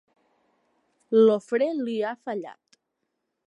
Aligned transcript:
El 1.19 1.29
fre 1.49 1.67
li 1.85 1.99
ha 2.13 2.17
fallat. 2.23 2.83